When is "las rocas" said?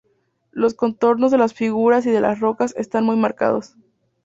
2.21-2.73